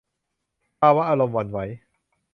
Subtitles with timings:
[0.79, 1.59] ภาวะอารมณ์หวั่นไหว